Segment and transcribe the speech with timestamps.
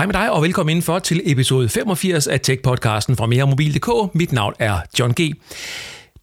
[0.00, 4.14] Hej med dig og velkommen indenfor til episode 85 af Tech-podcasten fra meremobil.dk.
[4.14, 5.16] Mit navn er John G.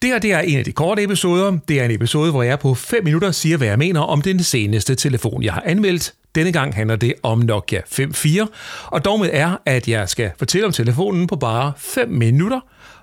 [0.02, 1.58] Det her det er en af de korte episoder.
[1.68, 4.44] Det er en episode, hvor jeg på 5 minutter siger, hvad jeg mener om den
[4.44, 6.14] seneste telefon, jeg har anmeldt.
[6.36, 8.46] Denne gang handler det om Nokia 5.4,
[8.86, 12.60] og dogmet er, at jeg skal fortælle om telefonen på bare 5 minutter,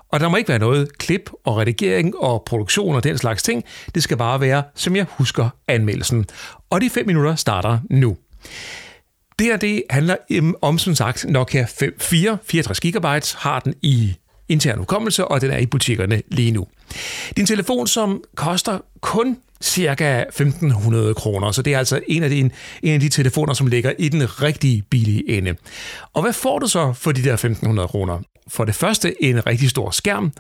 [0.09, 3.65] og der må ikke være noget klip og redigering og produktion og den slags ting.
[3.95, 6.27] Det skal bare være, som jeg husker anmeldelsen.
[6.71, 8.17] Og de 5 minutter starter nu.
[9.39, 14.15] Det her det handler øhm, om, som sagt, Nokia 5.4, 64 GB, har den i
[14.49, 16.67] intern hukommelse, og den er i butikkerne lige nu.
[17.37, 22.39] Din telefon, som koster kun cirka 1.500 kroner, så det er altså en af, de,
[22.83, 25.55] en af de telefoner, som ligger i den rigtige billige ende.
[26.13, 28.21] Og hvad får du så for de der 1.500 kroner?
[28.49, 30.33] For det første en rigtig stor skærm,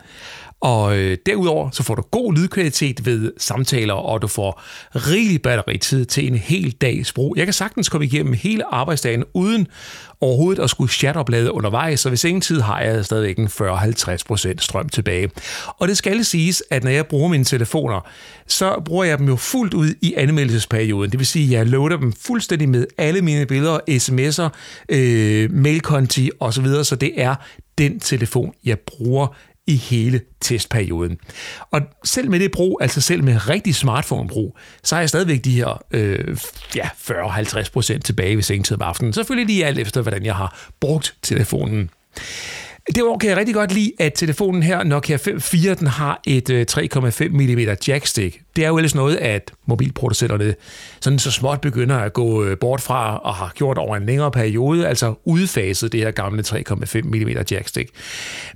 [0.64, 4.62] og øh, derudover så får du god lydkvalitet ved samtaler, og du får
[4.94, 7.36] rigelig batteritid til en hel dags brug.
[7.36, 9.66] Jeg kan sagtens komme igennem hele arbejdsdagen uden
[10.20, 14.88] overhovedet at skulle chatoplade undervejs, så hvis ingen tid har jeg stadigvæk en 40-50% strøm
[14.88, 15.30] tilbage.
[15.66, 18.00] Og det skal siges, at når jeg bruger mine telefoner,
[18.46, 21.10] så bruger jeg dem jo fuldt ud i anmeldelsesperioden.
[21.10, 24.48] Det vil sige, at jeg loader dem fuldstændig med alle mine billeder, sms'er,
[24.88, 27.34] øh, mailkonti osv., så det er
[27.78, 29.36] den telefon, jeg bruger
[29.66, 31.18] i hele testperioden.
[31.70, 35.56] Og selv med det brug, altså selv med rigtig smartphone-brug, så har jeg stadigvæk de
[35.56, 36.38] her øh,
[36.76, 39.12] ja, 40-50% tilbage ved sengetid om aftenen.
[39.12, 41.90] Selvfølgelig lige alt efter, hvordan jeg har brugt telefonen.
[42.92, 46.66] Derudover kan jeg rigtig godt lide, at telefonen her, Nokia 5.4, den har et øh,
[46.70, 48.40] 3,5 mm jackstick.
[48.56, 50.54] Det er jo ellers noget, at mobilproducenterne
[51.00, 54.30] sådan så småt begynder at gå øh, bort fra og har gjort over en længere
[54.30, 57.90] periode, altså udfaset det her gamle 3,5 mm jackstick.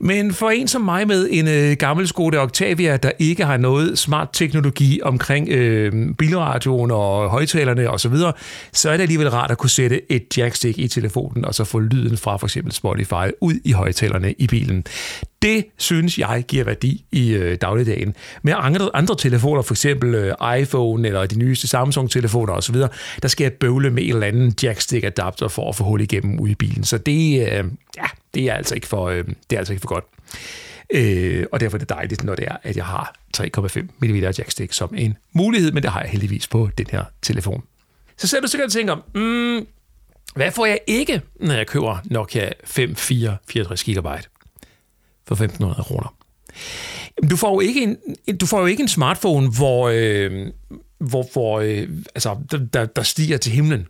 [0.01, 3.99] Men for en som mig med en øh, gammel Skoda Octavia, der ikke har noget
[3.99, 8.33] smart teknologi omkring øh, bilradioen og højtalerne osv., så,
[8.73, 11.79] så er det alligevel rart at kunne sætte et jackstick i telefonen og så få
[11.79, 14.84] lyden fra for eksempel Spotify ud i højtalerne i bilen.
[15.42, 18.14] Det synes jeg giver værdi i øh, dagligdagen.
[18.42, 22.76] Med andre, andre telefoner, for eksempel øh, iPhone eller de nyeste Samsung-telefoner osv.,
[23.22, 26.53] der skal jeg bøvle med en eller anden jackstick-adapter for at få hul igennem ude
[26.53, 26.84] i bilen.
[26.84, 27.65] Så det, øh,
[27.97, 30.04] ja, det, er altså ikke for, øh, det er altså ikke for godt.
[30.94, 34.72] Øh, og derfor er det dejligt, når det er, at jeg har 3,5 mm jackstick
[34.72, 37.62] som en mulighed, men det har jeg heldigvis på den her telefon.
[38.16, 39.66] Så selv du sikkert og tænker, mm,
[40.38, 44.06] hvad får jeg ikke, når jeg køber Nokia 5.4 64 GB?
[45.28, 46.15] for 1.500 kroner.
[47.31, 47.97] Du får jo ikke en,
[48.37, 50.47] du får jo ikke en smartphone, hvor, øh,
[50.99, 52.37] hvor, hvor øh, altså,
[52.72, 53.87] der, der stiger til himlen.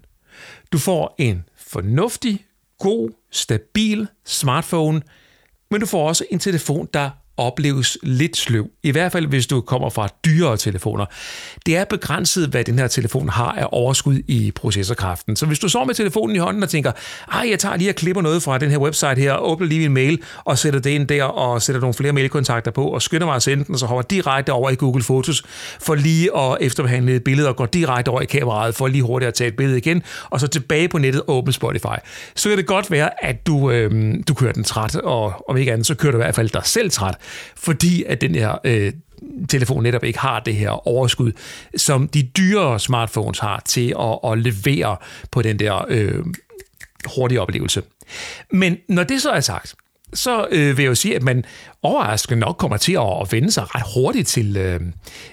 [0.73, 2.45] Du får en fornuftig,
[2.79, 5.03] god, stabil smartphone,
[5.71, 8.67] men du får også en telefon, der opleves lidt sløv.
[8.83, 11.05] I hvert fald, hvis du kommer fra dyrere telefoner.
[11.67, 15.37] Det er begrænset, hvad den her telefon har af overskud i processorkraften.
[15.37, 16.93] Så hvis du så med telefonen i hånden og tænker,
[17.33, 19.95] ej, jeg tager lige og klipper noget fra den her website her, åbner lige min
[19.95, 23.37] mail og sætter det ind der og sætter nogle flere mailkontakter på og skynder mig
[23.37, 25.43] at sende den, og så hopper direkte over i Google Fotos
[25.81, 29.29] for lige at efterbehandle et billede og går direkte over i kameraet for lige hurtigt
[29.29, 31.99] at tage et billede igen, og så tilbage på nettet og åbne Spotify.
[32.35, 35.73] Så kan det godt være, at du, øh, du kører den træt, og om ikke
[35.73, 37.17] andet, så kører du i hvert fald dig selv træt
[37.57, 38.93] fordi at den her øh,
[39.49, 41.33] telefon netop ikke har det her overskud,
[41.77, 44.97] som de dyrere smartphones har til at, at levere
[45.31, 46.25] på den der øh,
[47.17, 47.83] hurtige oplevelse.
[48.53, 49.75] Men når det så er sagt,
[50.15, 51.45] så øh, vil jeg jo sige, at man
[51.83, 54.81] overraskende nok kommer til at, vende sig ret hurtigt til, øh,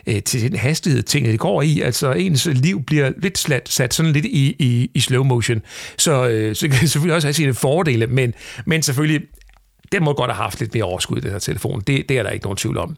[0.07, 1.81] øh til den hastighed, tingene går i.
[1.81, 5.61] Altså ens liv bliver lidt slat, sat sådan lidt i, i, i slow motion.
[5.97, 8.33] Så, øh, så kan det selvfølgelig også have sine fordele, men,
[8.65, 9.21] men selvfølgelig
[9.91, 11.81] den må godt have haft lidt mere overskud, den her telefon.
[11.87, 12.97] Det, det er der ikke nogen tvivl om.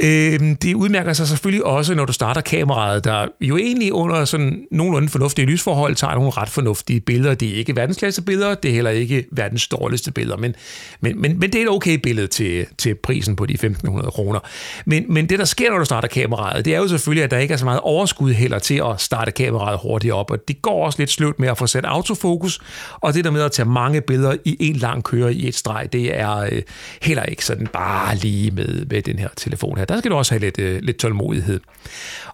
[0.00, 4.64] Øh, det udmærker sig selvfølgelig også, når du starter kameraet, der jo egentlig under sådan
[4.70, 7.34] nogenlunde fornuftige lysforhold tager nogle ret fornuftige billeder.
[7.34, 10.54] Det er ikke verdensklasse billeder, det er heller ikke verdens dårligste billeder, men,
[11.00, 14.40] men, men, men det er et okay billede til, til prisen på de 1.500 kroner.
[14.84, 17.38] Men, men det, der sker, når du starter kameraet, det er jo selvfølgelig, at der
[17.38, 20.86] ikke er så meget overskud heller til at starte kameraet hurtigt op, og det går
[20.86, 22.60] også lidt sløvt med at få sat autofokus,
[23.00, 25.88] og det der med at tage mange billeder i en lang køre i et streg,
[25.92, 26.62] det er øh,
[27.02, 29.94] heller ikke sådan bare lige med, med den her telefon her her.
[29.94, 31.60] Der skal du også have lidt, øh, lidt tålmodighed.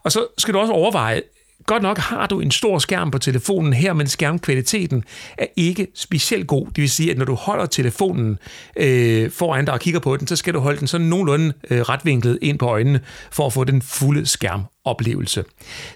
[0.03, 1.21] Og så skal du også overveje,
[1.65, 5.03] Godt nok har du en stor skærm på telefonen her, men skærmkvaliteten
[5.37, 6.65] er ikke specielt god.
[6.65, 8.39] Det vil sige, at når du holder telefonen
[8.77, 11.81] øh, foran dig og kigger på den, så skal du holde den sådan nogenlunde øh,
[11.81, 12.99] retvinklet ind på øjnene,
[13.31, 15.43] for at få den fulde skærmoplevelse.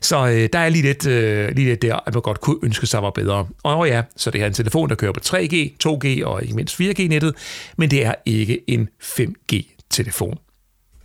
[0.01, 2.87] Så øh, der er lige lidt, øh, lige lidt der, at man godt kunne ønske
[2.87, 3.47] sig var bedre.
[3.63, 5.55] Og ja, så det er en telefon, der kører på 3G,
[5.87, 7.35] 2G og ikke mindst 4G-nettet,
[7.77, 10.37] men det er ikke en 5G-telefon.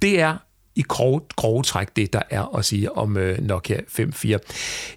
[0.02, 0.36] Det er
[0.76, 4.06] i grove, grove træk det, der er at sige om øh, Nokia 5.4.
[4.28, 4.38] Det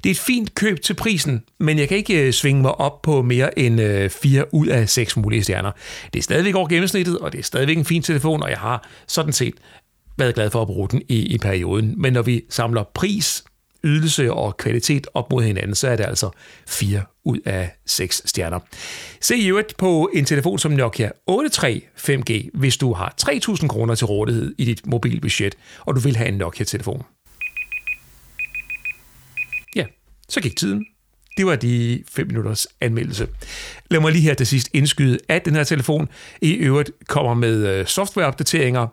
[0.05, 3.21] er et fint køb til prisen, men jeg kan ikke øh, svinge mig op på
[3.21, 5.71] mere end øh, 4 ud af 6 mulige stjerner.
[6.13, 8.89] Det er stadigvæk over gennemsnittet, og det er stadigvæk en fin telefon, og jeg har
[9.07, 9.53] sådan set
[10.17, 11.93] været glad for at bruge den i, i perioden.
[11.97, 13.43] Men når vi samler pris,
[13.83, 16.29] ydelse og kvalitet op mod hinanden, så er det altså
[16.67, 18.59] 4 ud af 6 stjerner.
[19.21, 23.95] Se i øvrigt på en telefon som Nokia 83 5G, hvis du har 3.000 kroner
[23.95, 27.03] til rådighed i dit mobilbudget, og du vil have en Nokia-telefon.
[29.75, 29.85] Ja,
[30.29, 30.85] så gik tiden.
[31.37, 33.27] Det var de 5 minutters anmeldelse.
[33.91, 36.09] Lad mig lige her til sidst indskyde, at den her telefon
[36.41, 38.87] i øvrigt kommer med øh, softwareopdateringer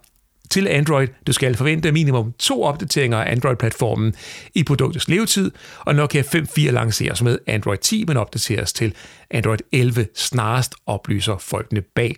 [0.51, 1.09] til Android.
[1.27, 4.15] Du skal forvente minimum to opdateringer af Android-platformen
[4.55, 5.51] i produktets levetid,
[5.81, 8.95] og Nokia 5.4 lanceres med Android 10, men opdateres til
[9.31, 12.17] Android 11 snarest, oplyser folkene bag.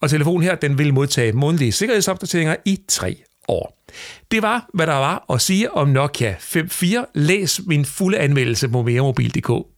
[0.00, 3.16] Og telefonen her, den vil modtage månedlige sikkerhedsopdateringer i tre
[3.48, 3.84] år.
[4.30, 7.10] Det var, hvad der var at sige om Nokia 5.4.
[7.14, 9.71] Læs min fulde anmeldelse på meremobil.dk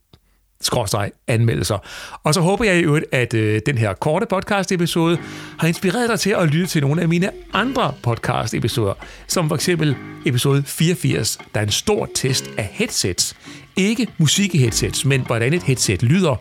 [0.64, 1.78] skråstreg anmeldelser.
[2.22, 5.18] Og så håber jeg i øvrigt, at øh, den her korte podcast-episode
[5.58, 8.94] har inspireret dig til at lytte til nogle af mine andre podcast-episoder,
[9.26, 9.96] som for eksempel
[10.26, 13.36] episode 84, der er en stor test af headsets.
[13.76, 16.36] Ikke musik-headsets, men hvordan et headset lyder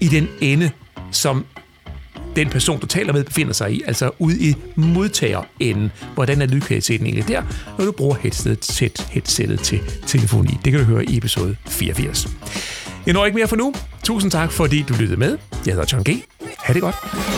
[0.00, 0.70] i den ende,
[1.10, 1.46] som
[2.36, 5.92] den person, du taler med, befinder sig i, altså ude i modtagerenden.
[6.14, 7.42] Hvordan er lydkvaliteten egentlig der,
[7.78, 10.58] når du bruger headsetet, headsetet til telefoni?
[10.64, 12.28] Det kan du høre i episode 84.
[13.08, 13.74] Jeg når ikke mere for nu.
[14.04, 15.38] Tusind tak, fordi du lyttede med.
[15.66, 16.22] Jeg hedder John G.
[16.58, 17.37] Ha' det godt.